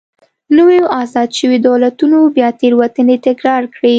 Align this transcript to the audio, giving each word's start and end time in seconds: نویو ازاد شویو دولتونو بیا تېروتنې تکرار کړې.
نویو 0.57 0.85
ازاد 1.01 1.29
شویو 1.37 1.63
دولتونو 1.67 2.19
بیا 2.35 2.49
تېروتنې 2.59 3.15
تکرار 3.27 3.63
کړې. 3.73 3.89